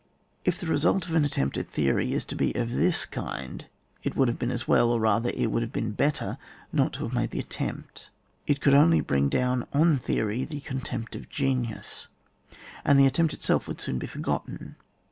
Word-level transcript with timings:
If 0.43 0.59
the 0.59 0.65
result 0.65 1.05
of 1.07 1.13
an 1.13 1.23
attempt 1.25 1.57
at 1.59 1.69
theory 1.69 2.11
is 2.11 2.25
to 2.25 2.35
be 2.35 2.55
of 2.55 2.71
this 2.71 3.05
kind, 3.05 3.67
it 4.01 4.15
would 4.15 4.29
have 4.29 4.39
been 4.39 4.49
as 4.49 4.67
well, 4.67 4.89
or 4.91 4.99
rather, 4.99 5.29
it 5.35 5.51
would 5.51 5.61
have 5.61 5.71
been 5.71 5.91
bet 5.91 6.15
ter, 6.15 6.39
not 6.73 6.93
to 6.93 7.03
have 7.03 7.13
made 7.13 7.29
the 7.29 7.37
attempt; 7.39 8.09
it 8.47 8.61
coiild 8.61 8.73
only 8.73 9.01
bring 9.01 9.29
down 9.29 9.67
on 9.73 9.97
theory 9.99 10.43
the 10.43 10.59
con 10.61 10.79
tempt 10.79 11.15
of 11.15 11.29
genius, 11.29 12.07
and 12.83 12.97
the 12.99 13.05
attempt 13.05 13.35
itself 13.35 13.67
woTiId 13.67 13.79
soon 13.81 13.99
be 13.99 14.07
forgotten. 14.07 14.75